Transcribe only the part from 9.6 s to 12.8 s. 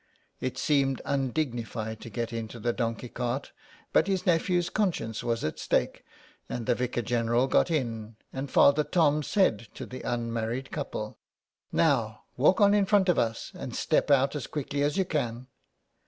to the unmarried couple —"Now walk on